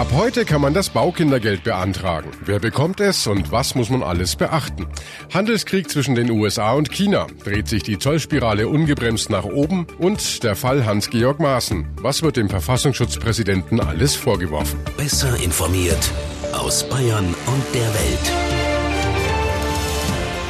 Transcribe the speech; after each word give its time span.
Ab 0.00 0.12
heute 0.14 0.46
kann 0.46 0.62
man 0.62 0.72
das 0.72 0.88
Baukindergeld 0.88 1.62
beantragen. 1.62 2.30
Wer 2.42 2.58
bekommt 2.58 3.00
es 3.00 3.26
und 3.26 3.52
was 3.52 3.74
muss 3.74 3.90
man 3.90 4.02
alles 4.02 4.34
beachten? 4.34 4.86
Handelskrieg 5.30 5.90
zwischen 5.90 6.14
den 6.14 6.30
USA 6.30 6.72
und 6.72 6.90
China. 6.90 7.26
Dreht 7.44 7.68
sich 7.68 7.82
die 7.82 7.98
Zollspirale 7.98 8.66
ungebremst 8.66 9.28
nach 9.28 9.44
oben? 9.44 9.86
Und 9.98 10.42
der 10.42 10.56
Fall 10.56 10.86
Hans-Georg 10.86 11.38
Maaßen. 11.38 11.86
Was 11.96 12.22
wird 12.22 12.38
dem 12.38 12.48
Verfassungsschutzpräsidenten 12.48 13.78
alles 13.78 14.16
vorgeworfen? 14.16 14.80
Besser 14.96 15.36
informiert 15.36 16.10
aus 16.54 16.88
Bayern 16.88 17.26
und 17.26 17.74
der 17.74 17.92
Welt. 17.92 18.32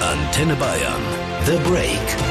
Antenne 0.00 0.54
Bayern. 0.54 1.02
The 1.46 1.58
Break. 1.68 2.29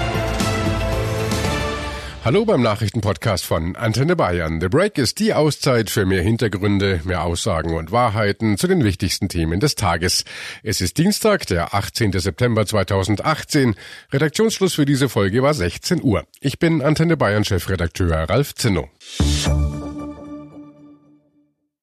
Hallo 2.25 2.43
beim 2.43 2.61
Nachrichtenpodcast 2.61 3.45
von 3.45 3.77
Antenne 3.77 4.17
Bayern. 4.17 4.59
The 4.59 4.67
Break 4.67 4.97
ist 4.97 5.19
die 5.19 5.33
Auszeit 5.33 5.89
für 5.89 6.05
mehr 6.05 6.21
Hintergründe, 6.21 6.99
mehr 7.05 7.23
Aussagen 7.23 7.75
und 7.75 7.93
Wahrheiten 7.93 8.57
zu 8.57 8.67
den 8.67 8.83
wichtigsten 8.83 9.29
Themen 9.29 9.61
des 9.61 9.75
Tages. 9.75 10.25
Es 10.61 10.81
ist 10.81 10.97
Dienstag, 10.97 11.47
der 11.47 11.73
18. 11.73 12.11
September 12.11 12.65
2018. 12.65 13.75
Redaktionsschluss 14.11 14.73
für 14.73 14.85
diese 14.85 15.07
Folge 15.07 15.41
war 15.43 15.53
16 15.53 16.03
Uhr. 16.03 16.25
Ich 16.41 16.59
bin 16.59 16.81
Antenne 16.81 17.15
Bayern 17.15 17.45
Chefredakteur 17.45 18.29
Ralf 18.29 18.53
Zinno. 18.53 18.89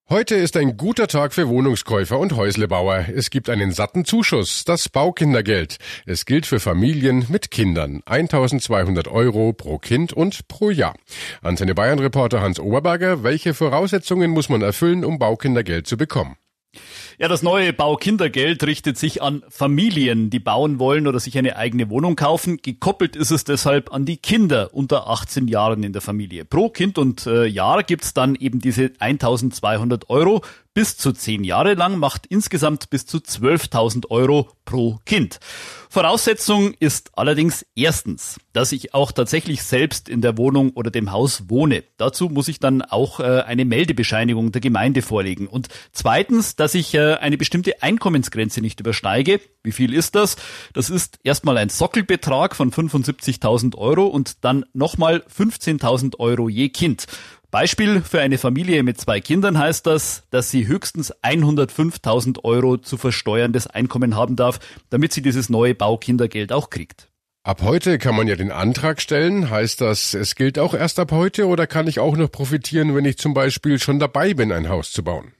Heute 0.08 0.36
ist 0.36 0.56
ein 0.56 0.76
guter 0.76 1.08
Tag 1.08 1.34
für 1.34 1.48
Wohnungskäufer 1.48 2.16
und 2.16 2.36
Häuslebauer. 2.36 3.06
Es 3.12 3.28
gibt 3.28 3.50
einen 3.50 3.72
satten 3.72 4.04
Zuschuss, 4.04 4.62
das 4.64 4.88
Baukindergeld. 4.88 5.78
Es 6.06 6.26
gilt 6.26 6.46
für 6.46 6.60
Familien 6.60 7.26
mit 7.28 7.50
Kindern. 7.50 8.02
1200 8.06 9.08
Euro 9.08 9.52
pro 9.52 9.78
Kind 9.78 10.12
und 10.12 10.46
pro 10.46 10.70
Jahr. 10.70 10.94
Antenne 11.42 11.74
Bayern 11.74 11.98
Reporter 11.98 12.40
Hans 12.40 12.60
Oberberger, 12.60 13.24
welche 13.24 13.52
Voraussetzungen 13.52 14.30
muss 14.30 14.48
man 14.48 14.62
erfüllen, 14.62 15.04
um 15.04 15.18
Baukindergeld 15.18 15.88
zu 15.88 15.96
bekommen? 15.96 16.36
Ja, 17.18 17.28
das 17.28 17.42
neue 17.42 17.72
Baukindergeld 17.72 18.62
richtet 18.64 18.98
sich 18.98 19.22
an 19.22 19.42
Familien, 19.48 20.28
die 20.30 20.38
bauen 20.38 20.78
wollen 20.78 21.06
oder 21.06 21.18
sich 21.18 21.38
eine 21.38 21.56
eigene 21.56 21.88
Wohnung 21.88 22.16
kaufen. 22.16 22.58
Gekoppelt 22.62 23.16
ist 23.16 23.30
es 23.30 23.44
deshalb 23.44 23.92
an 23.92 24.04
die 24.04 24.18
Kinder 24.18 24.74
unter 24.74 25.08
18 25.08 25.48
Jahren 25.48 25.82
in 25.82 25.92
der 25.92 26.02
Familie. 26.02 26.44
Pro 26.44 26.68
Kind 26.68 26.98
und 26.98 27.26
äh, 27.26 27.46
Jahr 27.46 27.82
gibt's 27.82 28.12
dann 28.12 28.34
eben 28.34 28.60
diese 28.60 28.92
1200 28.98 30.10
Euro 30.10 30.42
bis 30.76 30.98
zu 30.98 31.12
zehn 31.12 31.42
Jahre 31.42 31.72
lang 31.72 31.98
macht 31.98 32.26
insgesamt 32.26 32.90
bis 32.90 33.06
zu 33.06 33.16
12.000 33.16 34.10
Euro 34.10 34.50
pro 34.66 34.98
Kind. 35.06 35.40
Voraussetzung 35.88 36.74
ist 36.78 37.12
allerdings 37.16 37.64
erstens, 37.74 38.38
dass 38.52 38.72
ich 38.72 38.92
auch 38.92 39.12
tatsächlich 39.12 39.62
selbst 39.62 40.10
in 40.10 40.20
der 40.20 40.36
Wohnung 40.36 40.72
oder 40.72 40.90
dem 40.90 41.12
Haus 41.12 41.48
wohne. 41.48 41.84
Dazu 41.96 42.28
muss 42.28 42.48
ich 42.48 42.60
dann 42.60 42.82
auch 42.82 43.20
äh, 43.20 43.44
eine 43.46 43.64
Meldebescheinigung 43.64 44.52
der 44.52 44.60
Gemeinde 44.60 45.00
vorlegen. 45.00 45.46
Und 45.46 45.68
zweitens, 45.92 46.56
dass 46.56 46.74
ich 46.74 46.92
äh, 46.92 47.14
eine 47.14 47.38
bestimmte 47.38 47.82
Einkommensgrenze 47.82 48.60
nicht 48.60 48.78
übersteige. 48.78 49.40
Wie 49.62 49.72
viel 49.72 49.94
ist 49.94 50.14
das? 50.14 50.36
Das 50.74 50.90
ist 50.90 51.18
erstmal 51.24 51.56
ein 51.56 51.70
Sockelbetrag 51.70 52.54
von 52.54 52.70
75.000 52.70 53.78
Euro 53.78 54.06
und 54.06 54.44
dann 54.44 54.66
nochmal 54.74 55.24
15.000 55.34 56.18
Euro 56.18 56.50
je 56.50 56.68
Kind. 56.68 57.06
Beispiel 57.56 58.02
für 58.02 58.20
eine 58.20 58.36
Familie 58.36 58.82
mit 58.82 59.00
zwei 59.00 59.18
Kindern 59.18 59.56
heißt 59.56 59.86
das, 59.86 60.24
dass 60.28 60.50
sie 60.50 60.66
höchstens 60.66 61.14
105.000 61.22 62.44
Euro 62.44 62.76
zu 62.76 62.98
versteuerndes 62.98 63.66
Einkommen 63.66 64.14
haben 64.14 64.36
darf, 64.36 64.58
damit 64.90 65.14
sie 65.14 65.22
dieses 65.22 65.48
neue 65.48 65.74
Baukindergeld 65.74 66.52
auch 66.52 66.68
kriegt. 66.68 67.08
Ab 67.44 67.62
heute 67.62 67.96
kann 67.96 68.14
man 68.14 68.28
ja 68.28 68.36
den 68.36 68.52
Antrag 68.52 69.00
stellen. 69.00 69.48
Heißt 69.48 69.80
das, 69.80 70.12
es 70.12 70.34
gilt 70.34 70.58
auch 70.58 70.74
erst 70.74 70.98
ab 70.98 71.12
heute 71.12 71.46
oder 71.46 71.66
kann 71.66 71.86
ich 71.86 71.98
auch 71.98 72.18
noch 72.18 72.30
profitieren, 72.30 72.94
wenn 72.94 73.06
ich 73.06 73.16
zum 73.16 73.32
Beispiel 73.32 73.78
schon 73.78 74.00
dabei 74.00 74.34
bin, 74.34 74.52
ein 74.52 74.68
Haus 74.68 74.92
zu 74.92 75.02
bauen? 75.02 75.32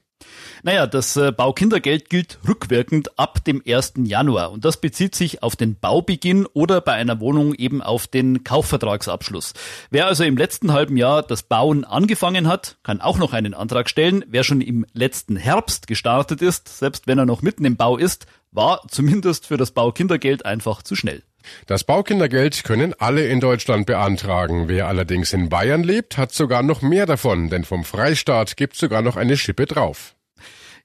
Naja, 0.63 0.87
das 0.87 1.15
äh, 1.15 1.31
Baukindergeld 1.31 2.09
gilt 2.09 2.39
rückwirkend 2.47 3.17
ab 3.19 3.43
dem 3.43 3.61
1. 3.65 3.93
Januar 4.03 4.51
und 4.51 4.65
das 4.65 4.81
bezieht 4.81 5.15
sich 5.15 5.43
auf 5.43 5.55
den 5.55 5.79
Baubeginn 5.79 6.45
oder 6.47 6.81
bei 6.81 6.93
einer 6.93 7.19
Wohnung 7.19 7.53
eben 7.53 7.81
auf 7.81 8.07
den 8.07 8.43
Kaufvertragsabschluss. 8.43 9.53
Wer 9.91 10.07
also 10.07 10.23
im 10.23 10.35
letzten 10.35 10.73
halben 10.73 10.97
Jahr 10.97 11.21
das 11.21 11.43
Bauen 11.43 11.85
angefangen 11.85 12.47
hat, 12.47 12.77
kann 12.83 13.01
auch 13.01 13.17
noch 13.17 13.33
einen 13.33 13.53
Antrag 13.53 13.89
stellen. 13.89 14.25
Wer 14.27 14.43
schon 14.43 14.61
im 14.61 14.85
letzten 14.93 15.35
Herbst 15.35 15.87
gestartet 15.87 16.41
ist, 16.41 16.67
selbst 16.79 17.07
wenn 17.07 17.19
er 17.19 17.25
noch 17.25 17.41
mitten 17.41 17.65
im 17.65 17.77
Bau 17.77 17.97
ist, 17.97 18.25
war 18.51 18.81
zumindest 18.89 19.45
für 19.45 19.57
das 19.57 19.71
Baukindergeld 19.71 20.45
einfach 20.45 20.81
zu 20.81 20.95
schnell. 20.95 21.23
Das 21.65 21.83
Baukindergeld 21.83 22.63
können 22.63 22.93
alle 22.97 23.27
in 23.27 23.39
Deutschland 23.39 23.85
beantragen. 23.85 24.67
Wer 24.67 24.87
allerdings 24.87 25.33
in 25.33 25.49
Bayern 25.49 25.83
lebt, 25.83 26.17
hat 26.17 26.33
sogar 26.33 26.63
noch 26.63 26.81
mehr 26.81 27.05
davon, 27.05 27.49
denn 27.49 27.63
vom 27.63 27.83
Freistaat 27.83 28.57
gibt 28.57 28.75
sogar 28.75 29.01
noch 29.01 29.15
eine 29.15 29.37
Schippe 29.37 29.65
drauf. 29.65 30.15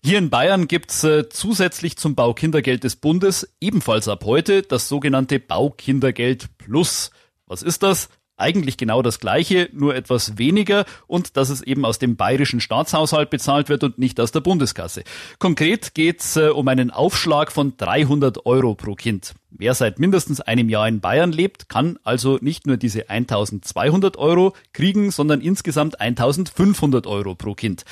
Hier 0.04 0.18
in 0.18 0.30
Bayern 0.30 0.66
gibt's 0.66 1.04
äh, 1.04 1.28
zusätzlich 1.28 1.96
zum 1.96 2.16
Baukindergeld 2.16 2.82
des 2.82 2.96
Bundes 2.96 3.54
ebenfalls 3.60 4.08
ab 4.08 4.24
heute 4.24 4.62
das 4.62 4.88
sogenannte 4.88 5.38
Baukindergeld 5.38 6.58
Plus. 6.58 7.12
Was 7.46 7.62
ist 7.62 7.84
das? 7.84 8.08
Eigentlich 8.42 8.76
genau 8.76 9.00
das 9.00 9.20
gleiche, 9.20 9.70
nur 9.72 9.94
etwas 9.94 10.36
weniger 10.36 10.84
und 11.06 11.36
dass 11.36 11.48
es 11.48 11.62
eben 11.62 11.86
aus 11.86 11.98
dem 11.98 12.16
bayerischen 12.16 12.60
Staatshaushalt 12.60 13.30
bezahlt 13.30 13.68
wird 13.70 13.84
und 13.84 13.98
nicht 13.98 14.20
aus 14.20 14.32
der 14.32 14.40
Bundeskasse. 14.40 15.04
Konkret 15.38 15.94
geht's 15.94 16.36
äh, 16.36 16.48
um 16.48 16.68
einen 16.68 16.90
Aufschlag 16.90 17.52
von 17.52 17.76
300 17.76 18.44
Euro 18.44 18.74
pro 18.74 18.94
Kind. 18.94 19.34
Wer 19.50 19.74
seit 19.74 19.98
mindestens 19.98 20.40
einem 20.40 20.68
Jahr 20.68 20.88
in 20.88 21.00
Bayern 21.00 21.30
lebt, 21.30 21.68
kann 21.68 21.98
also 22.04 22.38
nicht 22.40 22.66
nur 22.66 22.78
diese 22.78 23.10
1200 23.10 24.16
Euro 24.16 24.54
kriegen, 24.72 25.10
sondern 25.10 25.40
insgesamt 25.40 26.00
1500 26.00 27.06
Euro 27.06 27.34
pro 27.34 27.54
Kind. 27.54 27.84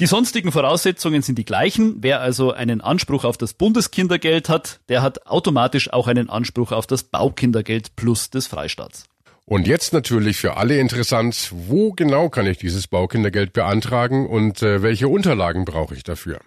Die 0.00 0.06
sonstigen 0.06 0.50
Voraussetzungen 0.50 1.22
sind 1.22 1.38
die 1.38 1.44
gleichen. 1.44 1.98
Wer 2.00 2.20
also 2.20 2.52
einen 2.52 2.80
Anspruch 2.80 3.24
auf 3.24 3.36
das 3.36 3.54
Bundeskindergeld 3.54 4.48
hat, 4.48 4.80
der 4.88 5.02
hat 5.02 5.26
automatisch 5.26 5.92
auch 5.92 6.08
einen 6.08 6.28
Anspruch 6.28 6.72
auf 6.72 6.86
das 6.86 7.04
Baukindergeld 7.04 7.94
plus 7.96 8.30
des 8.30 8.46
Freistaats. 8.46 9.04
Und 9.46 9.66
jetzt 9.66 9.92
natürlich 9.92 10.38
für 10.38 10.56
alle 10.56 10.78
interessant, 10.78 11.50
wo 11.52 11.92
genau 11.92 12.30
kann 12.30 12.46
ich 12.46 12.56
dieses 12.56 12.88
Baukindergeld 12.88 13.52
beantragen 13.52 14.26
und 14.26 14.62
äh, 14.62 14.80
welche 14.82 15.06
Unterlagen 15.06 15.66
brauche 15.66 15.94
ich 15.94 16.02
dafür? 16.02 16.40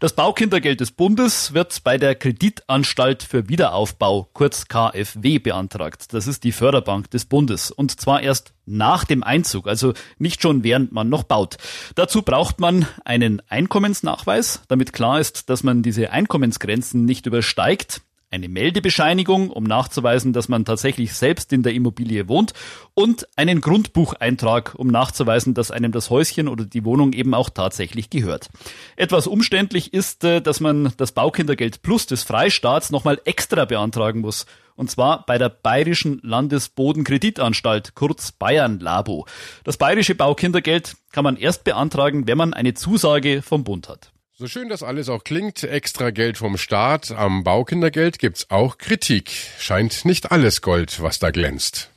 Das 0.00 0.14
Baukindergeld 0.14 0.80
des 0.80 0.90
Bundes 0.90 1.54
wird 1.54 1.84
bei 1.84 1.98
der 1.98 2.16
Kreditanstalt 2.16 3.22
für 3.22 3.48
Wiederaufbau, 3.48 4.28
kurz 4.32 4.66
KfW, 4.66 5.38
beantragt. 5.38 6.12
Das 6.12 6.26
ist 6.26 6.42
die 6.42 6.50
Förderbank 6.50 7.08
des 7.12 7.26
Bundes. 7.26 7.70
Und 7.70 8.00
zwar 8.00 8.20
erst 8.20 8.52
nach 8.66 9.04
dem 9.04 9.22
Einzug, 9.22 9.68
also 9.68 9.92
nicht 10.18 10.42
schon 10.42 10.64
während 10.64 10.90
man 10.90 11.08
noch 11.08 11.22
baut. 11.22 11.58
Dazu 11.94 12.22
braucht 12.22 12.58
man 12.58 12.86
einen 13.04 13.40
Einkommensnachweis, 13.48 14.62
damit 14.66 14.92
klar 14.92 15.20
ist, 15.20 15.48
dass 15.48 15.62
man 15.62 15.84
diese 15.84 16.10
Einkommensgrenzen 16.10 17.04
nicht 17.04 17.26
übersteigt 17.26 18.02
eine 18.32 18.48
Meldebescheinigung, 18.48 19.50
um 19.50 19.64
nachzuweisen, 19.64 20.32
dass 20.32 20.48
man 20.48 20.64
tatsächlich 20.64 21.12
selbst 21.12 21.52
in 21.52 21.62
der 21.62 21.74
Immobilie 21.74 22.28
wohnt 22.28 22.54
und 22.94 23.28
einen 23.36 23.60
Grundbucheintrag, 23.60 24.74
um 24.74 24.88
nachzuweisen, 24.88 25.54
dass 25.54 25.70
einem 25.70 25.92
das 25.92 26.10
Häuschen 26.10 26.48
oder 26.48 26.64
die 26.64 26.84
Wohnung 26.84 27.12
eben 27.12 27.34
auch 27.34 27.50
tatsächlich 27.50 28.10
gehört. 28.10 28.48
Etwas 28.96 29.26
umständlich 29.26 29.92
ist, 29.92 30.24
äh, 30.24 30.40
dass 30.40 30.60
man 30.60 30.92
das 30.96 31.12
Baukindergeld 31.12 31.82
plus 31.82 32.06
des 32.06 32.22
Freistaats 32.22 32.90
nochmal 32.90 33.20
extra 33.24 33.66
beantragen 33.66 34.20
muss. 34.20 34.46
Und 34.74 34.90
zwar 34.90 35.26
bei 35.26 35.36
der 35.36 35.50
Bayerischen 35.50 36.18
Landesbodenkreditanstalt, 36.22 37.94
kurz 37.94 38.32
Bayern 38.32 38.80
Labo. 38.80 39.26
Das 39.64 39.76
bayerische 39.76 40.14
Baukindergeld 40.14 40.96
kann 41.12 41.24
man 41.24 41.36
erst 41.36 41.64
beantragen, 41.64 42.26
wenn 42.26 42.38
man 42.38 42.54
eine 42.54 42.72
Zusage 42.72 43.42
vom 43.42 43.64
Bund 43.64 43.88
hat. 43.88 44.11
So 44.42 44.48
schön 44.48 44.68
das 44.68 44.82
alles 44.82 45.08
auch 45.08 45.22
klingt, 45.22 45.62
extra 45.62 46.10
Geld 46.10 46.36
vom 46.36 46.58
Staat, 46.58 47.12
am 47.12 47.44
Baukindergeld 47.44 48.18
gibt's 48.18 48.50
auch 48.50 48.76
Kritik. 48.76 49.30
Scheint 49.60 50.04
nicht 50.04 50.32
alles 50.32 50.62
Gold, 50.62 51.00
was 51.00 51.20
da 51.20 51.30
glänzt. 51.30 51.91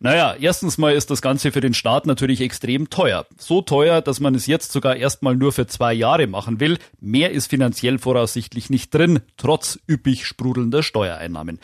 Naja, 0.00 0.34
erstens 0.38 0.78
mal 0.78 0.94
ist 0.94 1.10
das 1.10 1.22
Ganze 1.22 1.52
für 1.52 1.60
den 1.60 1.74
Staat 1.74 2.06
natürlich 2.06 2.40
extrem 2.40 2.90
teuer. 2.90 3.26
So 3.38 3.62
teuer, 3.62 4.02
dass 4.02 4.20
man 4.20 4.34
es 4.34 4.46
jetzt 4.46 4.72
sogar 4.72 4.96
erstmal 4.96 5.36
nur 5.36 5.52
für 5.52 5.66
zwei 5.66 5.94
Jahre 5.94 6.26
machen 6.26 6.60
will. 6.60 6.78
Mehr 7.00 7.30
ist 7.30 7.48
finanziell 7.48 7.98
voraussichtlich 7.98 8.70
nicht 8.70 8.94
drin, 8.94 9.20
trotz 9.36 9.78
üppig 9.88 10.26
sprudelnder 10.26 10.82
Steuereinnahmen. 10.82 11.60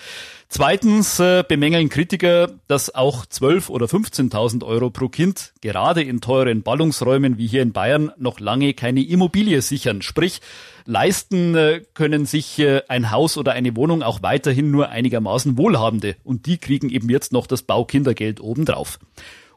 Zweitens 0.49 1.19
äh, 1.19 1.45
bemängeln 1.47 1.89
Kritiker, 1.89 2.51
dass 2.69 2.95
auch 2.95 3.25
12 3.25 3.71
oder 3.71 3.87
15.000 3.87 4.65
Euro 4.65 4.91
pro 4.91 5.09
Kind 5.09 5.53
gerade 5.63 6.03
in 6.03 6.21
teuren 6.21 6.63
Ballungsräumen 6.63 7.39
wie 7.39 7.47
hier 7.47 7.63
in 7.63 7.73
Bayern 7.73 8.13
noch 8.19 8.41
lange 8.41 8.75
keine 8.75 9.03
Immobilie 9.03 9.63
sichern. 9.63 10.03
Sprich, 10.03 10.41
leisten 10.85 11.55
äh, 11.55 11.83
können 11.95 12.27
sich 12.27 12.59
äh, 12.59 12.83
ein 12.89 13.11
Haus 13.11 13.37
oder 13.37 13.53
eine 13.53 13.77
Wohnung 13.77 14.03
auch 14.03 14.23
weiterhin 14.23 14.71
nur 14.71 14.89
einigermaßen 14.89 15.57
Wohlhabende 15.59 16.17
und 16.25 16.47
die 16.47 16.59
kriegen 16.59 16.91
eben 16.91 17.09
jetzt 17.09 17.33
noch 17.33 17.47
das 17.47 17.63
Baukindergeld 17.63 18.41
obendrauf. 18.41 18.99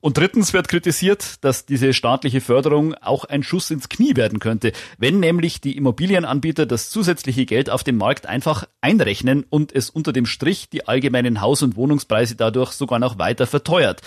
Und 0.06 0.20
drittens 0.20 0.54
wird 0.54 0.68
kritisiert, 0.68 1.44
dass 1.44 1.66
diese 1.66 1.92
staatliche 1.92 2.40
Förderung 2.40 2.94
auch 2.94 3.26
ein 3.26 3.42
Schuss 3.42 3.72
ins 3.72 3.90
Knie 3.90 4.16
werden 4.16 4.38
könnte, 4.38 4.72
wenn 5.00 5.20
nämlich 5.20 5.62
die 5.62 5.76
Immobilienanbieter 5.76 6.68
das 6.68 6.92
zusätzliche 6.92 7.48
Geld 7.48 7.72
auf 7.72 7.84
dem 7.84 7.98
Markt 7.98 8.28
einfach 8.28 8.68
einrechnen 8.82 9.48
und 9.50 9.74
es 9.74 9.90
unter 9.90 10.14
dem 10.14 10.28
Strich 10.28 10.70
die 10.70 10.88
allgemeinen 10.88 11.42
Haus- 11.42 11.64
und 11.64 11.76
Wohnungspreise 11.76 12.36
dadurch 12.36 12.74
sogar 12.74 13.00
noch 13.00 13.18
weiter 13.18 13.48
verteuert. 13.48 14.04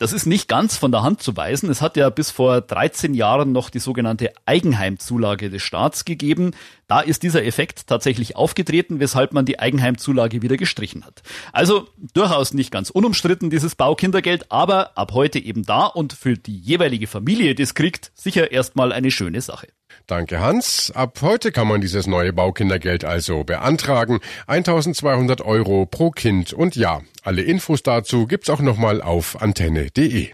Das 0.00 0.14
ist 0.14 0.24
nicht 0.24 0.48
ganz 0.48 0.78
von 0.78 0.92
der 0.92 1.02
Hand 1.02 1.20
zu 1.22 1.36
weisen. 1.36 1.68
Es 1.68 1.82
hat 1.82 1.98
ja 1.98 2.08
bis 2.08 2.30
vor 2.30 2.62
13 2.62 3.12
Jahren 3.12 3.52
noch 3.52 3.68
die 3.68 3.80
sogenannte 3.80 4.32
Eigenheimzulage 4.46 5.50
des 5.50 5.62
Staats 5.62 6.06
gegeben. 6.06 6.52
Da 6.90 6.98
ist 6.98 7.22
dieser 7.22 7.44
Effekt 7.44 7.86
tatsächlich 7.86 8.34
aufgetreten, 8.34 8.98
weshalb 8.98 9.32
man 9.32 9.44
die 9.44 9.60
Eigenheimzulage 9.60 10.42
wieder 10.42 10.56
gestrichen 10.56 11.04
hat. 11.04 11.22
Also 11.52 11.86
durchaus 12.14 12.52
nicht 12.52 12.72
ganz 12.72 12.90
unumstritten 12.90 13.48
dieses 13.48 13.76
Baukindergeld, 13.76 14.50
aber 14.50 14.98
ab 14.98 15.12
heute 15.14 15.38
eben 15.38 15.64
da 15.64 15.86
und 15.86 16.12
für 16.12 16.34
die 16.34 16.58
jeweilige 16.58 17.06
Familie, 17.06 17.54
die 17.54 17.62
es 17.62 17.74
kriegt, 17.74 18.10
sicher 18.16 18.50
erstmal 18.50 18.90
eine 18.90 19.12
schöne 19.12 19.40
Sache. 19.40 19.68
Danke 20.08 20.40
Hans. 20.40 20.90
Ab 20.90 21.20
heute 21.22 21.52
kann 21.52 21.68
man 21.68 21.80
dieses 21.80 22.08
neue 22.08 22.32
Baukindergeld 22.32 23.04
also 23.04 23.44
beantragen. 23.44 24.18
1200 24.48 25.42
Euro 25.42 25.86
pro 25.86 26.10
Kind 26.10 26.52
und 26.52 26.74
ja, 26.74 27.02
alle 27.22 27.42
Infos 27.42 27.84
dazu 27.84 28.26
gibt's 28.26 28.50
auch 28.50 28.60
nochmal 28.60 29.00
auf 29.00 29.40
antenne.de. 29.40 30.30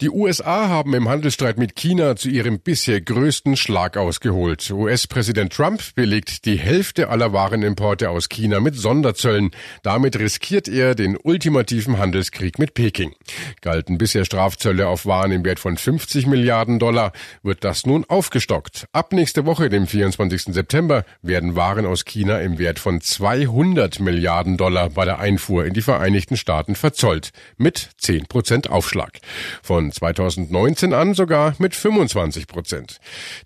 Die 0.00 0.10
USA 0.10 0.68
haben 0.68 0.94
im 0.94 1.08
Handelsstreit 1.08 1.58
mit 1.58 1.74
China 1.74 2.14
zu 2.14 2.28
ihrem 2.28 2.60
bisher 2.60 3.00
größten 3.00 3.56
Schlag 3.56 3.96
ausgeholt. 3.96 4.70
US-Präsident 4.70 5.52
Trump 5.52 5.82
belegt 5.96 6.44
die 6.44 6.56
Hälfte 6.56 7.08
aller 7.08 7.32
Warenimporte 7.32 8.08
aus 8.08 8.28
China 8.28 8.60
mit 8.60 8.76
Sonderzöllen. 8.76 9.50
Damit 9.82 10.16
riskiert 10.16 10.68
er 10.68 10.94
den 10.94 11.16
ultimativen 11.20 11.98
Handelskrieg 11.98 12.60
mit 12.60 12.74
Peking. 12.74 13.12
Galten 13.60 13.98
bisher 13.98 14.24
Strafzölle 14.24 14.86
auf 14.86 15.04
Waren 15.04 15.32
im 15.32 15.44
Wert 15.44 15.58
von 15.58 15.76
50 15.76 16.28
Milliarden 16.28 16.78
Dollar, 16.78 17.10
wird 17.42 17.64
das 17.64 17.84
nun 17.84 18.04
aufgestockt. 18.04 18.86
Ab 18.92 19.12
nächste 19.12 19.46
Woche, 19.46 19.68
dem 19.68 19.88
24. 19.88 20.54
September, 20.54 21.04
werden 21.22 21.56
Waren 21.56 21.86
aus 21.86 22.04
China 22.04 22.38
im 22.38 22.60
Wert 22.60 22.78
von 22.78 23.00
200 23.00 23.98
Milliarden 23.98 24.56
Dollar 24.58 24.90
bei 24.90 25.04
der 25.04 25.18
Einfuhr 25.18 25.64
in 25.64 25.74
die 25.74 25.82
Vereinigten 25.82 26.36
Staaten 26.36 26.76
verzollt. 26.76 27.30
Mit 27.56 27.90
10 27.98 28.26
Prozent 28.26 28.70
Aufschlag. 28.70 29.18
Von 29.60 29.87
2019 29.92 30.92
an 30.92 31.14
sogar 31.14 31.54
mit 31.58 31.74
25 31.74 32.46
Prozent. 32.46 33.00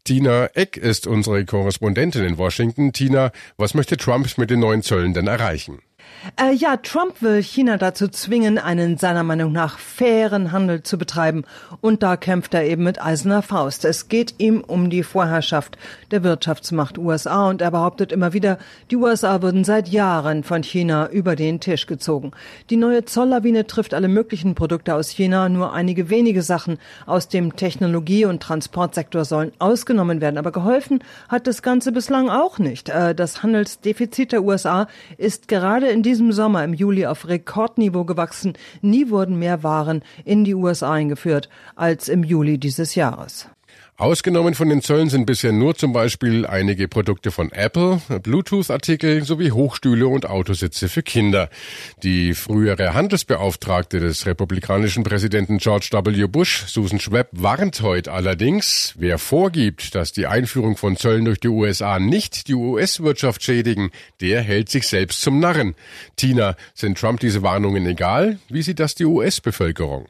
Tina 0.04 0.46
Eck 0.54 0.76
ist 0.76 1.06
unsere 1.06 1.44
Korrespondentin 1.44 2.24
in 2.24 2.38
Washington. 2.38 2.92
Tina, 2.92 3.32
was 3.56 3.74
möchte 3.74 3.96
Trump 3.96 4.26
mit 4.38 4.50
den 4.50 4.60
neuen 4.60 4.82
Zöllen 4.82 5.14
denn 5.14 5.26
erreichen? 5.26 5.80
Äh, 6.40 6.54
ja, 6.54 6.76
Trump 6.76 7.20
will 7.22 7.42
China 7.42 7.76
dazu 7.76 8.08
zwingen, 8.08 8.58
einen 8.58 8.96
seiner 8.96 9.22
Meinung 9.22 9.52
nach 9.52 9.78
fairen 9.78 10.52
Handel 10.52 10.82
zu 10.82 10.98
betreiben. 10.98 11.44
Und 11.80 12.02
da 12.02 12.16
kämpft 12.16 12.54
er 12.54 12.64
eben 12.64 12.84
mit 12.84 13.02
eiserner 13.02 13.42
Faust. 13.42 13.84
Es 13.84 14.08
geht 14.08 14.34
ihm 14.38 14.60
um 14.60 14.90
die 14.90 15.02
Vorherrschaft 15.02 15.76
der 16.10 16.22
Wirtschaftsmacht 16.22 16.98
USA 16.98 17.48
und 17.48 17.60
er 17.60 17.70
behauptet 17.70 18.12
immer 18.12 18.32
wieder, 18.32 18.58
die 18.90 18.96
USA 18.96 19.42
würden 19.42 19.64
seit 19.64 19.88
Jahren 19.88 20.44
von 20.44 20.62
China 20.62 21.08
über 21.10 21.36
den 21.36 21.60
Tisch 21.60 21.86
gezogen. 21.86 22.32
Die 22.70 22.76
neue 22.76 23.04
Zolllawine 23.04 23.66
trifft 23.66 23.94
alle 23.94 24.08
möglichen 24.08 24.54
Produkte 24.54 24.94
aus 24.94 25.10
China. 25.10 25.48
Nur 25.48 25.72
einige 25.72 26.08
wenige 26.10 26.42
Sachen 26.42 26.78
aus 27.06 27.28
dem 27.28 27.56
Technologie- 27.56 28.26
und 28.26 28.42
Transportsektor 28.42 29.24
sollen 29.24 29.52
ausgenommen 29.58 30.20
werden. 30.20 30.38
Aber 30.38 30.52
geholfen 30.52 31.02
hat 31.28 31.46
das 31.46 31.62
Ganze 31.62 31.92
bislang 31.92 32.28
auch 32.28 32.58
nicht. 32.58 32.88
Äh, 32.88 33.14
das 33.14 33.42
Handelsdefizit 33.42 34.32
der 34.32 34.42
USA 34.42 34.86
ist 35.18 35.48
gerade 35.48 35.88
in 35.88 36.01
diesem 36.02 36.32
Sommer 36.32 36.64
im 36.64 36.74
Juli 36.74 37.06
auf 37.06 37.28
Rekordniveau 37.28 38.04
gewachsen. 38.04 38.54
Nie 38.80 39.10
wurden 39.10 39.38
mehr 39.38 39.62
Waren 39.62 40.02
in 40.24 40.44
die 40.44 40.54
USA 40.54 40.92
eingeführt 40.92 41.48
als 41.76 42.08
im 42.08 42.24
Juli 42.24 42.58
dieses 42.58 42.94
Jahres. 42.94 43.48
Ausgenommen 44.02 44.54
von 44.54 44.68
den 44.68 44.82
Zöllen 44.82 45.10
sind 45.10 45.26
bisher 45.26 45.52
nur 45.52 45.76
zum 45.76 45.92
Beispiel 45.92 46.44
einige 46.44 46.88
Produkte 46.88 47.30
von 47.30 47.52
Apple, 47.52 48.02
Bluetooth-Artikel 48.24 49.22
sowie 49.22 49.52
Hochstühle 49.52 50.08
und 50.08 50.26
Autositze 50.26 50.88
für 50.88 51.04
Kinder. 51.04 51.48
Die 52.02 52.34
frühere 52.34 52.94
Handelsbeauftragte 52.94 54.00
des 54.00 54.26
republikanischen 54.26 55.04
Präsidenten 55.04 55.58
George 55.58 55.90
W. 55.92 56.26
Bush, 56.26 56.64
Susan 56.66 56.98
Schwebb, 56.98 57.28
warnt 57.30 57.80
heute 57.82 58.10
allerdings, 58.10 58.94
wer 58.98 59.18
vorgibt, 59.18 59.94
dass 59.94 60.10
die 60.10 60.26
Einführung 60.26 60.76
von 60.76 60.96
Zöllen 60.96 61.24
durch 61.24 61.38
die 61.38 61.46
USA 61.46 62.00
nicht 62.00 62.48
die 62.48 62.54
US-Wirtschaft 62.54 63.44
schädigen, 63.44 63.92
der 64.20 64.40
hält 64.40 64.68
sich 64.68 64.88
selbst 64.88 65.20
zum 65.20 65.38
Narren. 65.38 65.76
Tina, 66.16 66.56
sind 66.74 66.98
Trump 66.98 67.20
diese 67.20 67.42
Warnungen 67.44 67.86
egal? 67.86 68.40
Wie 68.48 68.62
sieht 68.62 68.80
das 68.80 68.96
die 68.96 69.04
US-Bevölkerung? 69.04 70.08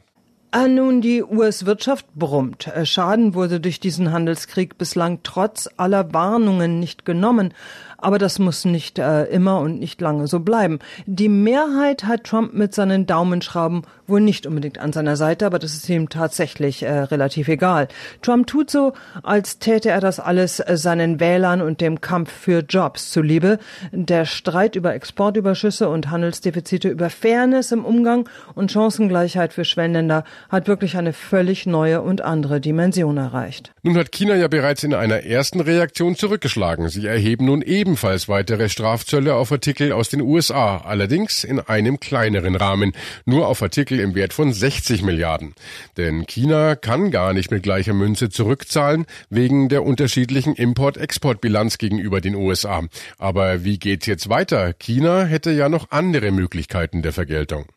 Ah, 0.55 0.67
nun, 0.67 1.01
die 1.01 1.23
US-Wirtschaft 1.23 2.05
brummt. 2.13 2.67
Äh, 2.67 2.85
Schaden 2.85 3.33
wurde 3.33 3.59
durch 3.59 3.79
diesen 3.79 4.11
Handelskrieg 4.11 4.77
bislang 4.77 5.21
trotz 5.23 5.67
aller 5.77 6.13
Warnungen 6.13 6.79
nicht 6.79 7.05
genommen. 7.05 7.55
Aber 8.03 8.17
das 8.17 8.37
muss 8.37 8.65
nicht 8.65 8.99
äh, 8.99 9.23
immer 9.25 9.59
und 9.59 9.79
nicht 9.79 10.01
lange 10.01 10.27
so 10.27 10.41
bleiben. 10.41 10.79
Die 11.05 11.29
Mehrheit 11.29 12.03
hat 12.03 12.25
Trump 12.25 12.53
mit 12.53 12.75
seinen 12.75 13.05
Daumenschrauben 13.05 13.83
wohl 14.07 14.19
nicht 14.19 14.45
unbedingt 14.45 14.77
an 14.77 14.91
seiner 14.91 15.15
Seite, 15.15 15.45
aber 15.45 15.57
das 15.57 15.73
ist 15.73 15.87
ihm 15.87 16.09
tatsächlich 16.09 16.83
äh, 16.83 16.91
relativ 16.91 17.47
egal. 17.47 17.87
Trump 18.21 18.47
tut 18.47 18.69
so, 18.69 18.91
als 19.23 19.59
täte 19.59 19.89
er 19.89 20.01
das 20.01 20.19
alles 20.19 20.59
äh, 20.59 20.75
seinen 20.75 21.21
Wählern 21.21 21.61
und 21.61 21.79
dem 21.79 22.01
Kampf 22.01 22.29
für 22.29 22.59
Jobs 22.59 23.11
zuliebe. 23.11 23.59
Der 23.93 24.25
Streit 24.25 24.75
über 24.75 24.93
Exportüberschüsse 24.93 25.87
und 25.87 26.11
Handelsdefizite, 26.11 26.89
über 26.89 27.09
Fairness 27.09 27.71
im 27.71 27.85
Umgang 27.85 28.27
und 28.53 28.71
Chancengleichheit 28.71 29.53
für 29.53 29.63
Schwellenländer 29.63 30.25
hat 30.49 30.67
wirklich 30.67 30.97
eine 30.97 31.13
völlig 31.13 31.65
neue 31.65 32.01
und 32.01 32.21
andere 32.21 32.59
Dimension 32.59 33.15
erreicht. 33.15 33.71
Nun 33.83 33.97
hat 33.97 34.11
China 34.11 34.35
ja 34.35 34.49
bereits 34.49 34.83
in 34.83 34.93
einer 34.93 35.23
ersten 35.23 35.61
Reaktion 35.61 36.15
zurückgeschlagen. 36.15 36.89
Sie 36.89 37.07
erheben 37.07 37.45
nun 37.45 37.61
ebenfalls 37.93 38.27
weitere 38.27 38.69
Strafzölle 38.69 39.35
auf 39.35 39.51
Artikel 39.51 39.91
aus 39.91 40.09
den 40.09 40.21
USA, 40.21 40.77
allerdings 40.77 41.43
in 41.43 41.59
einem 41.59 41.99
kleineren 41.99 42.55
Rahmen, 42.55 42.93
nur 43.25 43.47
auf 43.47 43.61
Artikel 43.61 43.99
im 43.99 44.15
Wert 44.15 44.33
von 44.33 44.51
60 44.51 45.03
Milliarden. 45.03 45.53
Denn 45.95 46.25
China 46.25 46.75
kann 46.75 47.11
gar 47.11 47.33
nicht 47.33 47.51
mit 47.51 47.61
gleicher 47.61 47.93
Münze 47.93 48.29
zurückzahlen, 48.29 49.05
wegen 49.29 49.69
der 49.69 49.83
unterschiedlichen 49.83 50.55
Import-Export-Bilanz 50.55 51.77
gegenüber 51.77 52.19
den 52.19 52.33
USA. 52.33 52.81
Aber 53.19 53.63
wie 53.63 53.77
geht's 53.77 54.07
jetzt 54.07 54.27
weiter? 54.27 54.73
China 54.73 55.23
hätte 55.25 55.51
ja 55.51 55.69
noch 55.69 55.91
andere 55.91 56.31
Möglichkeiten 56.31 57.03
der 57.03 57.13
Vergeltung. 57.13 57.67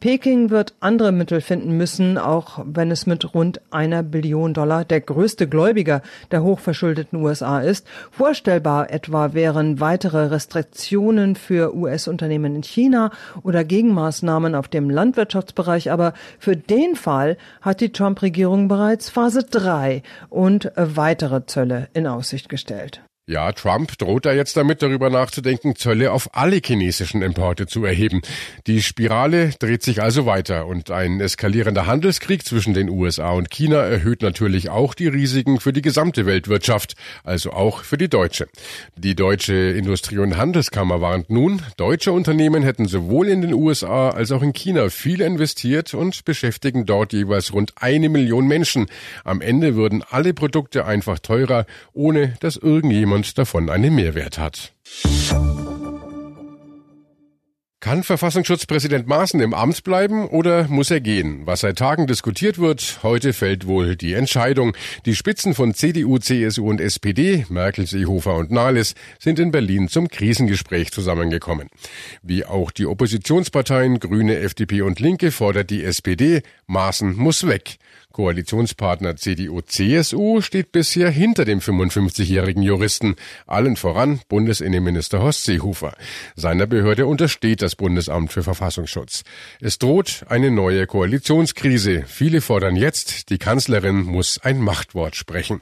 Peking 0.00 0.50
wird 0.50 0.74
andere 0.80 1.12
Mittel 1.12 1.40
finden 1.40 1.76
müssen, 1.76 2.18
auch 2.18 2.60
wenn 2.64 2.90
es 2.90 3.06
mit 3.06 3.34
rund 3.34 3.60
einer 3.70 4.02
Billion 4.02 4.54
Dollar 4.54 4.84
der 4.84 5.00
größte 5.00 5.48
Gläubiger 5.48 6.02
der 6.30 6.42
hochverschuldeten 6.42 7.20
USA 7.20 7.60
ist. 7.60 7.86
Vorstellbar 8.10 8.90
etwa 8.90 9.34
wären 9.34 9.80
weitere 9.80 10.26
Restriktionen 10.26 11.36
für 11.36 11.74
US-Unternehmen 11.74 12.56
in 12.56 12.62
China 12.62 13.10
oder 13.42 13.64
Gegenmaßnahmen 13.64 14.54
auf 14.54 14.68
dem 14.68 14.90
Landwirtschaftsbereich. 14.90 15.90
Aber 15.90 16.12
für 16.38 16.56
den 16.56 16.96
Fall 16.96 17.36
hat 17.60 17.80
die 17.80 17.92
Trump-Regierung 17.92 18.68
bereits 18.68 19.10
Phase 19.10 19.44
3 19.44 20.02
und 20.28 20.72
weitere 20.76 21.46
Zölle 21.46 21.88
in 21.94 22.06
Aussicht 22.06 22.48
gestellt. 22.48 23.02
Ja, 23.28 23.50
Trump 23.50 23.98
droht 23.98 24.24
da 24.24 24.32
jetzt 24.32 24.56
damit, 24.56 24.82
darüber 24.82 25.10
nachzudenken, 25.10 25.74
Zölle 25.74 26.12
auf 26.12 26.36
alle 26.36 26.60
chinesischen 26.64 27.22
Importe 27.22 27.66
zu 27.66 27.84
erheben. 27.84 28.22
Die 28.68 28.80
Spirale 28.82 29.50
dreht 29.58 29.82
sich 29.82 30.00
also 30.00 30.26
weiter 30.26 30.68
und 30.68 30.92
ein 30.92 31.20
eskalierender 31.20 31.86
Handelskrieg 31.86 32.44
zwischen 32.46 32.72
den 32.72 32.88
USA 32.88 33.30
und 33.30 33.50
China 33.50 33.78
erhöht 33.78 34.22
natürlich 34.22 34.70
auch 34.70 34.94
die 34.94 35.08
Risiken 35.08 35.58
für 35.58 35.72
die 35.72 35.82
gesamte 35.82 36.24
Weltwirtschaft, 36.24 36.94
also 37.24 37.50
auch 37.50 37.82
für 37.82 37.98
die 37.98 38.08
deutsche. 38.08 38.46
Die 38.96 39.16
deutsche 39.16 39.54
Industrie- 39.54 40.18
und 40.18 40.36
Handelskammer 40.36 41.00
warnt 41.00 41.28
nun, 41.28 41.62
deutsche 41.76 42.12
Unternehmen 42.12 42.62
hätten 42.62 42.86
sowohl 42.86 43.26
in 43.26 43.40
den 43.40 43.54
USA 43.54 44.10
als 44.10 44.30
auch 44.30 44.42
in 44.42 44.52
China 44.52 44.88
viel 44.88 45.20
investiert 45.20 45.94
und 45.94 46.24
beschäftigen 46.24 46.86
dort 46.86 47.12
jeweils 47.12 47.52
rund 47.52 47.72
eine 47.74 48.08
Million 48.08 48.46
Menschen. 48.46 48.86
Am 49.24 49.40
Ende 49.40 49.74
würden 49.74 50.04
alle 50.08 50.32
Produkte 50.32 50.84
einfach 50.84 51.18
teurer, 51.18 51.66
ohne 51.92 52.34
dass 52.38 52.54
irgendjemand 52.56 53.15
jemand 53.16 53.38
davon 53.38 53.70
einen 53.70 53.94
Mehrwert 53.94 54.38
hat. 54.38 54.74
Kann 57.80 58.02
Verfassungsschutzpräsident 58.02 59.06
Maaßen 59.06 59.40
im 59.40 59.54
Amt 59.54 59.84
bleiben 59.84 60.26
oder 60.26 60.66
muss 60.66 60.90
er 60.90 61.00
gehen? 61.00 61.46
Was 61.46 61.60
seit 61.60 61.78
Tagen 61.78 62.08
diskutiert 62.08 62.58
wird, 62.58 62.98
heute 63.04 63.32
fällt 63.32 63.68
wohl 63.68 63.94
die 63.94 64.14
Entscheidung. 64.14 64.76
Die 65.04 65.14
Spitzen 65.14 65.54
von 65.54 65.72
CDU, 65.72 66.18
CSU 66.18 66.68
und 66.68 66.80
SPD, 66.80 67.46
Merkel, 67.48 67.86
Seehofer 67.86 68.34
und 68.34 68.50
Nahles, 68.50 68.94
sind 69.20 69.38
in 69.38 69.52
Berlin 69.52 69.88
zum 69.88 70.08
Krisengespräch 70.08 70.90
zusammengekommen. 70.90 71.68
Wie 72.22 72.44
auch 72.44 72.72
die 72.72 72.86
Oppositionsparteien 72.86 74.00
Grüne, 74.00 74.40
FDP 74.40 74.82
und 74.82 74.98
Linke 74.98 75.30
fordert 75.30 75.70
die 75.70 75.84
SPD, 75.84 76.42
Maaßen 76.66 77.14
muss 77.14 77.46
weg. 77.46 77.76
Koalitionspartner 78.16 79.16
CDU-CSU 79.16 80.40
steht 80.40 80.72
bisher 80.72 81.10
hinter 81.10 81.44
dem 81.44 81.58
55-jährigen 81.58 82.62
Juristen, 82.62 83.14
allen 83.46 83.76
voran 83.76 84.20
Bundesinnenminister 84.30 85.20
Horst 85.20 85.44
Seehofer. 85.44 85.94
Seiner 86.34 86.66
Behörde 86.66 87.04
untersteht 87.04 87.60
das 87.60 87.76
Bundesamt 87.76 88.32
für 88.32 88.42
Verfassungsschutz. 88.42 89.22
Es 89.60 89.78
droht 89.78 90.24
eine 90.30 90.50
neue 90.50 90.86
Koalitionskrise. 90.86 92.04
Viele 92.06 92.40
fordern 92.40 92.74
jetzt, 92.74 93.28
die 93.28 93.36
Kanzlerin 93.36 94.04
muss 94.04 94.38
ein 94.42 94.62
Machtwort 94.62 95.14
sprechen. 95.14 95.60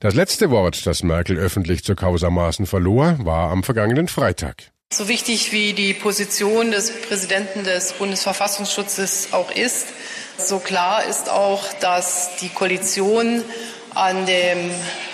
Das 0.00 0.14
letzte 0.14 0.50
Wort, 0.50 0.86
das 0.86 1.02
Merkel 1.02 1.38
öffentlich 1.38 1.82
zur 1.82 1.96
Causa 1.96 2.30
verlor, 2.66 3.16
war 3.24 3.50
am 3.50 3.62
vergangenen 3.62 4.08
Freitag. 4.08 4.64
So 4.92 5.08
wichtig 5.08 5.50
wie 5.50 5.72
die 5.72 5.94
Position 5.94 6.70
des 6.72 6.92
Präsidenten 6.92 7.64
des 7.64 7.94
Bundesverfassungsschutzes 7.94 9.32
auch 9.32 9.50
ist, 9.50 9.88
so 10.38 10.58
klar 10.58 11.04
ist 11.04 11.30
auch, 11.30 11.64
dass 11.80 12.36
die 12.40 12.48
Koalition 12.48 13.42
an 13.94 14.26
der 14.26 14.56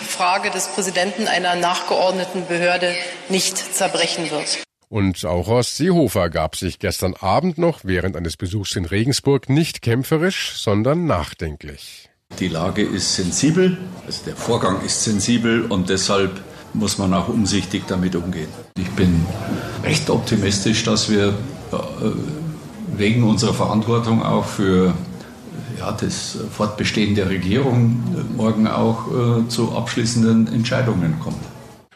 Frage 0.07 0.51
des 0.51 0.69
Präsidenten 0.69 1.29
einer 1.29 1.55
nachgeordneten 1.55 2.47
Behörde 2.47 2.95
nicht 3.29 3.57
zerbrechen 3.57 4.31
wird. 4.31 4.63
Und 4.89 5.25
auch 5.25 5.47
Horst 5.47 5.77
Seehofer 5.77 6.29
gab 6.29 6.57
sich 6.57 6.79
gestern 6.79 7.15
Abend 7.15 7.57
noch 7.57 7.81
während 7.83 8.17
eines 8.17 8.37
Besuchs 8.37 8.77
in 8.77 8.85
Regensburg 8.85 9.49
nicht 9.49 9.81
kämpferisch, 9.81 10.53
sondern 10.57 11.07
nachdenklich. 11.07 12.11
Die 12.39 12.49
Lage 12.49 12.83
ist 12.83 13.15
sensibel, 13.15 13.79
also 14.07 14.25
der 14.27 14.37
Vorgang 14.37 14.85
ist 14.85 15.05
sensibel 15.05 15.63
und 15.65 15.89
deshalb 15.89 16.43
muss 16.75 16.99
man 16.99 17.15
auch 17.15 17.29
umsichtig 17.29 17.85
damit 17.87 18.17
umgehen. 18.17 18.49
Ich 18.77 18.91
bin 18.91 19.27
recht 19.85 20.11
optimistisch, 20.11 20.85
dass 20.85 21.11
wir 21.11 21.29
äh, 21.29 21.77
wegen 22.97 23.25
unserer 23.25 23.55
Verantwortung 23.55 24.23
auch 24.23 24.45
für 24.45 24.95
ja, 25.83 25.93
das 25.93 26.39
Fortbestehen 26.51 27.15
der 27.15 27.29
Regierung 27.29 28.03
morgen 28.37 28.67
auch 28.67 29.07
äh, 29.09 29.49
zu 29.49 29.73
abschließenden 29.73 30.47
Entscheidungen 30.47 31.19
kommen. 31.19 31.41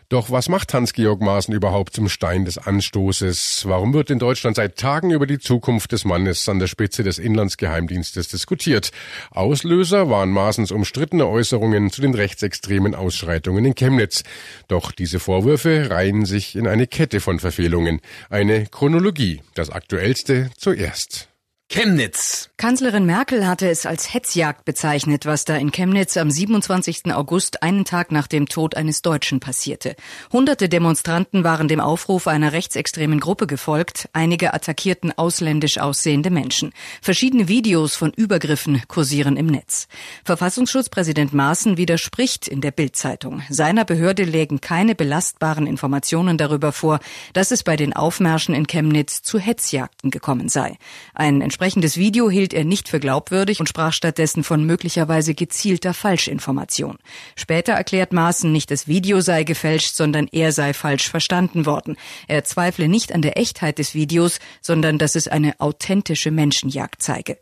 Doch 0.08 0.30
was 0.30 0.48
macht 0.48 0.72
Hans-Georg 0.72 1.20
Maaßen 1.20 1.52
überhaupt 1.52 1.94
zum 1.94 2.08
Stein 2.08 2.44
des 2.44 2.58
Anstoßes? 2.58 3.64
Warum 3.66 3.92
wird 3.92 4.08
in 4.10 4.20
Deutschland 4.20 4.54
seit 4.54 4.76
Tagen 4.76 5.10
über 5.10 5.26
die 5.26 5.40
Zukunft 5.40 5.90
des 5.90 6.04
Mannes 6.04 6.48
an 6.48 6.60
der 6.60 6.68
Spitze 6.68 7.02
des 7.02 7.18
Inlandsgeheimdienstes 7.18 8.28
diskutiert? 8.28 8.92
Auslöser 9.32 10.08
waren 10.08 10.30
Maaßens 10.30 10.70
umstrittene 10.70 11.26
Äußerungen 11.26 11.90
zu 11.90 12.02
den 12.02 12.14
rechtsextremen 12.14 12.94
Ausschreitungen 12.94 13.64
in 13.64 13.74
Chemnitz. 13.74 14.22
Doch 14.68 14.92
diese 14.92 15.18
Vorwürfe 15.18 15.90
reihen 15.90 16.24
sich 16.24 16.54
in 16.54 16.68
eine 16.68 16.86
Kette 16.86 17.18
von 17.18 17.40
Verfehlungen. 17.40 18.00
Eine 18.30 18.66
Chronologie. 18.66 19.42
Das 19.54 19.70
aktuellste 19.70 20.50
zuerst. 20.56 21.28
Chemnitz. 21.68 22.48
Kanzlerin 22.58 23.04
Merkel 23.04 23.46
hatte 23.46 23.68
es 23.68 23.86
als 23.86 24.14
Hetzjagd 24.14 24.64
bezeichnet, 24.64 25.26
was 25.26 25.44
da 25.44 25.56
in 25.56 25.72
Chemnitz 25.72 26.16
am 26.16 26.30
27. 26.30 27.12
August, 27.12 27.62
einen 27.62 27.84
Tag 27.84 28.12
nach 28.12 28.28
dem 28.28 28.48
Tod 28.48 28.76
eines 28.76 29.02
Deutschen, 29.02 29.40
passierte. 29.40 29.96
Hunderte 30.32 30.68
Demonstranten 30.68 31.42
waren 31.42 31.66
dem 31.66 31.80
Aufruf 31.80 32.28
einer 32.28 32.52
rechtsextremen 32.52 33.18
Gruppe 33.18 33.48
gefolgt. 33.48 34.08
Einige 34.12 34.54
attackierten 34.54 35.12
ausländisch 35.18 35.78
aussehende 35.78 36.30
Menschen. 36.30 36.72
Verschiedene 37.02 37.48
Videos 37.48 37.96
von 37.96 38.12
Übergriffen 38.12 38.80
kursieren 38.86 39.36
im 39.36 39.46
Netz. 39.46 39.88
Verfassungsschutzpräsident 40.24 41.34
Maaßen 41.34 41.76
widerspricht 41.76 42.46
in 42.46 42.60
der 42.60 42.70
Bildzeitung. 42.70 43.42
Seiner 43.50 43.84
Behörde 43.84 44.22
lägen 44.22 44.60
keine 44.60 44.94
belastbaren 44.94 45.66
Informationen 45.66 46.38
darüber 46.38 46.70
vor, 46.70 47.00
dass 47.32 47.50
es 47.50 47.64
bei 47.64 47.76
den 47.76 47.92
Aufmärschen 47.92 48.54
in 48.54 48.68
Chemnitz 48.68 49.22
zu 49.22 49.40
Hetzjagden 49.40 50.12
gekommen 50.12 50.48
sei. 50.48 50.78
Ein 51.12 51.42
entsprechendes 51.56 51.96
Video 51.96 52.28
hielt 52.28 52.52
er 52.52 52.64
nicht 52.66 52.86
für 52.86 53.00
glaubwürdig 53.00 53.60
und 53.60 53.66
sprach 53.66 53.94
stattdessen 53.94 54.44
von 54.44 54.64
möglicherweise 54.64 55.32
gezielter 55.32 55.94
Falschinformation. 55.94 56.98
Später 57.34 57.72
erklärt 57.72 58.12
Maaßen, 58.12 58.52
nicht 58.52 58.70
das 58.70 58.88
Video 58.88 59.22
sei 59.22 59.42
gefälscht, 59.42 59.94
sondern 59.94 60.28
er 60.30 60.52
sei 60.52 60.74
falsch 60.74 61.08
verstanden 61.08 61.64
worden. 61.64 61.96
Er 62.28 62.44
zweifle 62.44 62.88
nicht 62.88 63.14
an 63.14 63.22
der 63.22 63.38
Echtheit 63.38 63.78
des 63.78 63.94
Videos, 63.94 64.38
sondern 64.60 64.98
dass 64.98 65.14
es 65.14 65.28
eine 65.28 65.58
authentische 65.58 66.30
Menschenjagd 66.30 67.02
zeige. 67.02 67.38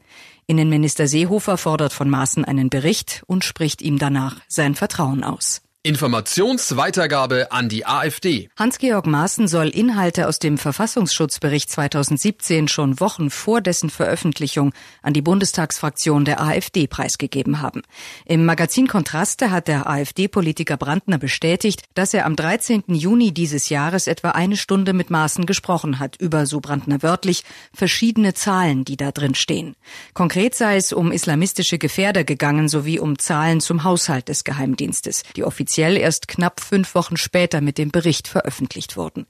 Innenminister 0.47 1.09
Seehofer 1.09 1.59
fordert 1.59 1.93
von 1.93 2.09
Maaßen 2.09 2.45
einen 2.45 2.71
Bericht 2.71 3.25
und 3.27 3.43
spricht 3.43 3.83
ihm 3.83 3.99
danach 3.99 4.37
sein 4.47 4.77
Vertrauen 4.77 5.25
aus. 5.25 5.61
Informationsweitergabe 5.87 7.53
an 7.53 7.69
die 7.69 7.85
AfD. 7.85 8.49
Hans-Georg 8.57 9.07
Maaßen 9.07 9.47
soll 9.49 9.69
Inhalte 9.69 10.29
aus 10.29 10.39
dem 10.39 10.57
Verfassungsschutzbericht 10.57 11.69
2017 11.69 12.69
schon 12.69 13.01
Wochen 13.01 13.29
vor 13.29 13.61
dessen 13.61 13.91
Veröffentlichung 13.91 14.73
an 15.03 15.13
die 15.13 15.21
Bundestagsfraktion 15.21 16.25
der 16.25 16.41
AfD 16.41 16.87
preisgegeben 16.87 17.61
haben. 17.61 17.83
Im 18.25 18.47
Magazin 18.47 18.89
Kontraste 18.89 19.51
hat 19.51 19.69
der 19.69 19.87
AfD-Politiker 19.87 20.79
Brandner 20.79 21.19
bestätigt, 21.19 21.83
dass 21.93 22.15
er 22.15 22.25
am 22.25 22.35
13. 22.35 22.85
Juni 22.87 23.35
dieses 23.35 23.69
Jahres 23.69 24.07
etwa 24.07 24.31
eine 24.31 24.57
Stunde 24.57 24.95
mit 24.95 25.11
Maaßen 25.11 25.45
gesprochen 25.45 25.99
hat 25.99 26.17
über, 26.19 26.47
so 26.47 26.61
Brandner 26.61 27.03
wörtlich, 27.03 27.45
verschiedene 27.75 28.33
Zahlen, 28.33 28.87
die 28.87 28.97
da 28.97 29.13
drin 29.13 29.35
stehen. 29.35 29.77
Konkret 30.15 30.55
sei 30.55 30.79
es 30.79 30.95
um 30.95 31.13
islamistische 31.13 31.77
Gefährder 31.77 32.25
gegangen 32.25 32.71
sowie 32.71 32.99
um 32.99 33.19
Zahlen 33.19 33.61
zum 33.61 33.85
Haushalt 33.85 34.31
des 34.31 34.45
Geheimdienstes. 34.45 35.25
Die 35.37 35.45
offiziell 35.75 35.97
erst 35.97 36.29
knapp 36.29 36.61
fünf 36.61 36.95
Wochen 36.95 37.17
später 37.17 37.61
mit 37.61 37.79
dem 37.79 37.91
Bericht 37.91 38.29
veröffentlicht 38.29 38.97
wurden. 38.97 39.27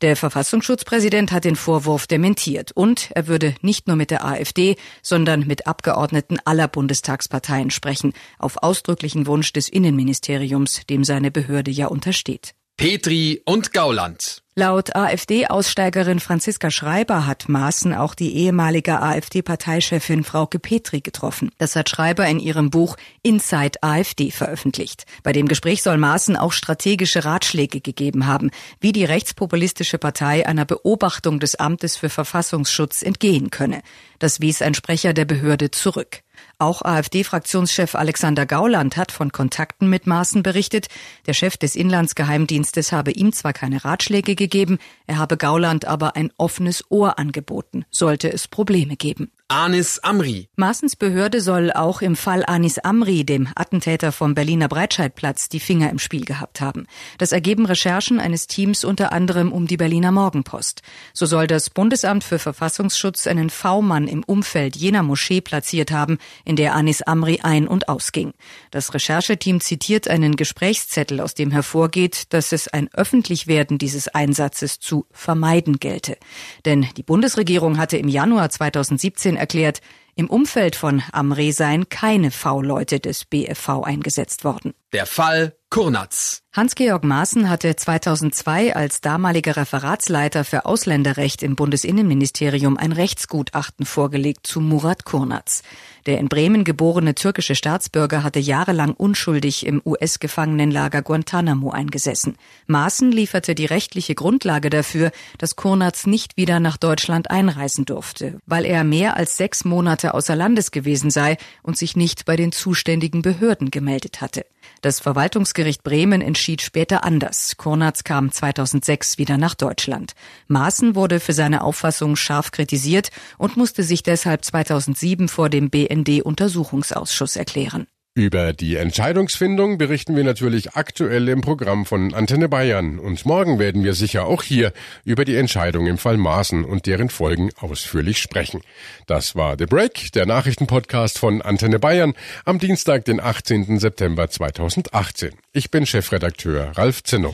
Der 0.00 0.14
Verfassungsschutzpräsident 0.14 1.32
hat 1.32 1.44
den 1.44 1.56
Vorwurf 1.56 2.06
dementiert 2.06 2.70
und 2.70 3.10
er 3.16 3.26
würde 3.26 3.56
nicht 3.62 3.88
nur 3.88 3.96
mit 3.96 4.12
der 4.12 4.24
AfD, 4.24 4.76
sondern 5.02 5.48
mit 5.48 5.66
Abgeordneten 5.66 6.38
aller 6.44 6.68
Bundestagsparteien 6.68 7.70
sprechen, 7.70 8.12
auf 8.38 8.62
ausdrücklichen 8.62 9.26
Wunsch 9.26 9.52
des 9.52 9.68
Innenministeriums, 9.68 10.82
dem 10.88 11.02
seine 11.02 11.32
Behörde 11.32 11.72
ja 11.72 11.88
untersteht. 11.88 12.54
Petri 12.78 13.42
und 13.44 13.72
Gauland. 13.72 14.40
Laut 14.54 14.94
AfD-Aussteigerin 14.94 16.20
Franziska 16.20 16.70
Schreiber 16.70 17.26
hat 17.26 17.48
Maaßen 17.48 17.92
auch 17.92 18.14
die 18.14 18.36
ehemalige 18.36 19.02
AfD-Parteichefin 19.02 20.22
Frauke 20.22 20.60
Petri 20.60 21.00
getroffen. 21.00 21.50
Das 21.58 21.74
hat 21.74 21.88
Schreiber 21.88 22.24
in 22.28 22.38
ihrem 22.38 22.70
Buch 22.70 22.96
Inside 23.24 23.82
AfD 23.82 24.30
veröffentlicht. 24.30 25.06
Bei 25.24 25.32
dem 25.32 25.48
Gespräch 25.48 25.82
soll 25.82 25.98
Maaßen 25.98 26.36
auch 26.36 26.52
strategische 26.52 27.24
Ratschläge 27.24 27.80
gegeben 27.80 28.28
haben, 28.28 28.52
wie 28.78 28.92
die 28.92 29.04
rechtspopulistische 29.04 29.98
Partei 29.98 30.46
einer 30.46 30.64
Beobachtung 30.64 31.40
des 31.40 31.56
Amtes 31.56 31.96
für 31.96 32.10
Verfassungsschutz 32.10 33.02
entgehen 33.02 33.50
könne. 33.50 33.82
Das 34.20 34.40
wies 34.40 34.62
ein 34.62 34.74
Sprecher 34.74 35.14
der 35.14 35.24
Behörde 35.24 35.72
zurück. 35.72 36.22
Auch 36.60 36.82
AfD-Fraktionschef 36.82 37.94
Alexander 37.94 38.44
Gauland 38.44 38.96
hat 38.96 39.12
von 39.12 39.30
Kontakten 39.30 39.88
mit 39.88 40.08
Maaßen 40.08 40.42
berichtet. 40.42 40.88
Der 41.26 41.32
Chef 41.32 41.56
des 41.56 41.76
Inlandsgeheimdienstes 41.76 42.90
habe 42.90 43.12
ihm 43.12 43.32
zwar 43.32 43.52
keine 43.52 43.84
Ratschläge 43.84 44.34
gegeben, 44.34 44.78
er 45.06 45.18
habe 45.18 45.36
Gauland 45.36 45.84
aber 45.84 46.16
ein 46.16 46.32
offenes 46.36 46.84
Ohr 46.90 47.16
angeboten, 47.16 47.84
sollte 47.90 48.32
es 48.32 48.48
Probleme 48.48 48.96
geben. 48.96 49.30
Anis 49.50 49.98
Amri. 50.00 50.50
Maaßens 50.56 50.94
Behörde 50.94 51.40
soll 51.40 51.72
auch 51.72 52.02
im 52.02 52.16
Fall 52.16 52.44
Anis 52.46 52.78
Amri, 52.78 53.24
dem 53.24 53.48
Attentäter 53.54 54.12
vom 54.12 54.34
Berliner 54.34 54.68
Breitscheidplatz, 54.68 55.48
die 55.48 55.58
Finger 55.58 55.88
im 55.88 55.98
Spiel 55.98 56.26
gehabt 56.26 56.60
haben. 56.60 56.86
Das 57.16 57.32
ergeben 57.32 57.64
Recherchen 57.64 58.20
eines 58.20 58.46
Teams 58.46 58.84
unter 58.84 59.10
anderem 59.10 59.50
um 59.50 59.66
die 59.66 59.78
Berliner 59.78 60.12
Morgenpost. 60.12 60.82
So 61.14 61.24
soll 61.24 61.46
das 61.46 61.70
Bundesamt 61.70 62.24
für 62.24 62.38
Verfassungsschutz 62.38 63.26
einen 63.26 63.48
V-Mann 63.48 64.06
im 64.06 64.22
Umfeld 64.22 64.76
jener 64.76 65.02
Moschee 65.02 65.40
platziert 65.40 65.92
haben, 65.92 66.18
in 66.44 66.56
der 66.56 66.74
Anis 66.74 67.00
Amri 67.00 67.40
ein- 67.42 67.68
und 67.68 67.88
ausging. 67.88 68.34
Das 68.70 68.92
Rechercheteam 68.92 69.62
zitiert 69.62 70.08
einen 70.08 70.36
Gesprächszettel, 70.36 71.22
aus 71.22 71.32
dem 71.32 71.52
hervorgeht, 71.52 72.34
dass 72.34 72.52
es 72.52 72.68
ein 72.68 72.92
Öffentlichwerden 72.92 73.78
dieses 73.78 74.08
Einsatzes 74.08 74.78
zu 74.78 75.06
vermeiden 75.10 75.78
gelte. 75.80 76.18
Denn 76.66 76.86
die 76.98 77.02
Bundesregierung 77.02 77.78
hatte 77.78 77.96
im 77.96 78.08
Januar 78.08 78.50
2017 78.50 79.37
erklärt, 79.38 79.80
im 80.14 80.28
Umfeld 80.28 80.74
von 80.74 81.02
Amre 81.12 81.52
seien 81.52 81.88
keine 81.88 82.32
V-Leute 82.32 82.98
des 82.98 83.24
BFV 83.24 83.84
eingesetzt 83.84 84.42
worden. 84.42 84.74
Der 84.92 85.06
Fall 85.06 85.56
Kurnatz. 85.70 86.42
Hans-Georg 86.58 87.04
Maaßen 87.04 87.48
hatte 87.48 87.76
2002 87.76 88.74
als 88.74 89.00
damaliger 89.00 89.56
Referatsleiter 89.56 90.42
für 90.42 90.64
Ausländerrecht 90.66 91.44
im 91.44 91.54
Bundesinnenministerium 91.54 92.76
ein 92.76 92.90
Rechtsgutachten 92.90 93.86
vorgelegt 93.86 94.44
zu 94.44 94.60
Murat 94.60 95.04
Kurnatz. 95.04 95.62
Der 96.06 96.18
in 96.18 96.28
Bremen 96.28 96.64
geborene 96.64 97.14
türkische 97.14 97.54
Staatsbürger 97.54 98.24
hatte 98.24 98.40
jahrelang 98.40 98.94
unschuldig 98.94 99.66
im 99.66 99.80
US-Gefangenenlager 99.84 101.02
Guantanamo 101.02 101.70
eingesessen. 101.70 102.34
Maaßen 102.66 103.12
lieferte 103.12 103.54
die 103.54 103.66
rechtliche 103.66 104.16
Grundlage 104.16 104.68
dafür, 104.68 105.12
dass 105.36 105.54
Kurnatz 105.54 106.06
nicht 106.06 106.36
wieder 106.36 106.58
nach 106.58 106.76
Deutschland 106.76 107.30
einreisen 107.30 107.84
durfte, 107.84 108.40
weil 108.46 108.64
er 108.64 108.82
mehr 108.82 109.16
als 109.16 109.36
sechs 109.36 109.64
Monate 109.64 110.12
außer 110.12 110.34
Landes 110.34 110.72
gewesen 110.72 111.10
sei 111.10 111.36
und 111.62 111.78
sich 111.78 111.94
nicht 111.94 112.24
bei 112.24 112.34
den 112.34 112.50
zuständigen 112.50 113.22
Behörden 113.22 113.70
gemeldet 113.70 114.20
hatte. 114.20 114.44
Das 114.80 115.00
Verwaltungsgericht 115.00 115.82
Bremen 115.82 116.20
entschied 116.20 116.47
später 116.56 117.04
anders. 117.04 117.56
Kurnatz 117.58 118.04
kam 118.04 118.32
2006 118.32 119.18
wieder 119.18 119.36
nach 119.36 119.54
Deutschland. 119.54 120.14
Maaßen 120.46 120.94
wurde 120.94 121.20
für 121.20 121.34
seine 121.34 121.62
Auffassung 121.62 122.16
scharf 122.16 122.50
kritisiert 122.50 123.10
und 123.36 123.56
musste 123.56 123.82
sich 123.82 124.02
deshalb 124.02 124.44
2007 124.44 125.28
vor 125.28 125.50
dem 125.50 125.68
BND-Untersuchungsausschuss 125.68 127.36
erklären. 127.36 127.86
Über 128.18 128.52
die 128.52 128.74
Entscheidungsfindung 128.74 129.78
berichten 129.78 130.16
wir 130.16 130.24
natürlich 130.24 130.72
aktuell 130.72 131.28
im 131.28 131.40
Programm 131.40 131.86
von 131.86 132.12
Antenne 132.14 132.48
Bayern. 132.48 132.98
Und 132.98 133.24
morgen 133.24 133.60
werden 133.60 133.84
wir 133.84 133.94
sicher 133.94 134.26
auch 134.26 134.42
hier 134.42 134.72
über 135.04 135.24
die 135.24 135.36
Entscheidung 135.36 135.86
im 135.86 135.98
Fall 135.98 136.16
Maaßen 136.16 136.64
und 136.64 136.86
deren 136.86 137.10
Folgen 137.10 137.50
ausführlich 137.60 138.18
sprechen. 138.18 138.62
Das 139.06 139.36
war 139.36 139.54
The 139.56 139.66
Break, 139.66 140.10
der 140.14 140.26
Nachrichtenpodcast 140.26 141.16
von 141.16 141.42
Antenne 141.42 141.78
Bayern 141.78 142.14
am 142.44 142.58
Dienstag, 142.58 143.04
den 143.04 143.20
18. 143.20 143.78
September 143.78 144.28
2018. 144.28 145.34
Ich 145.52 145.70
bin 145.70 145.86
Chefredakteur 145.86 146.72
Ralf 146.76 147.04
Zinno. 147.04 147.32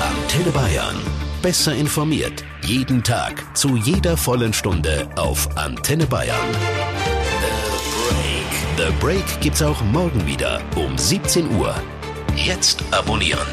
Antenne 0.00 0.50
Bayern. 0.50 0.96
besser 1.42 1.76
informiert. 1.76 2.44
Jeden 2.64 3.04
Tag, 3.04 3.56
zu 3.56 3.76
jeder 3.76 4.16
vollen 4.16 4.52
Stunde 4.52 5.08
auf 5.14 5.56
Antenne 5.56 6.06
Bayern. 6.06 6.89
The 8.80 8.90
Break. 8.98 9.26
Gibt's 9.42 9.60
auch 9.60 9.82
morgen 9.92 10.26
wieder 10.26 10.62
um 10.74 10.96
17 10.96 11.54
Uhr. 11.58 11.74
Jetzt 12.34 12.82
abonnieren. 12.92 13.46